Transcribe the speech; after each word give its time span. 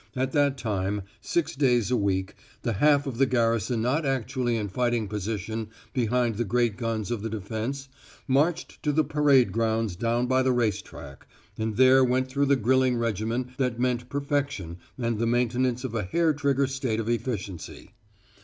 At 0.15 0.31
that 0.31 0.57
time, 0.57 1.03
six 1.21 1.55
days 1.55 1.91
a 1.91 1.95
week, 1.95 2.33
the 2.63 2.73
half 2.73 3.05
of 3.05 3.19
the 3.19 3.27
garrison 3.27 3.83
not 3.83 4.03
actually 4.03 4.57
in 4.57 4.67
fighting 4.67 5.07
position 5.07 5.69
behind 5.93 6.37
the 6.37 6.43
great 6.43 6.75
guns 6.75 7.11
of 7.11 7.21
the 7.21 7.29
defense 7.29 7.87
marched 8.27 8.81
to 8.81 8.91
the 8.91 9.03
parade 9.03 9.51
grounds 9.51 9.95
down 9.95 10.25
by 10.25 10.41
the 10.41 10.53
race 10.53 10.81
track 10.81 11.27
and 11.55 11.77
there 11.77 12.03
went 12.03 12.29
through 12.29 12.47
the 12.47 12.55
grilling 12.55 12.97
regimen 12.97 13.51
that 13.57 13.79
meant 13.79 14.09
perfection 14.09 14.77
and 14.97 15.19
the 15.19 15.27
maintenance 15.27 15.83
of 15.83 15.93
a 15.93 16.01
hair 16.01 16.33
trigger 16.33 16.65
state 16.65 16.99
of 16.99 17.07
efficiency. 17.07 17.91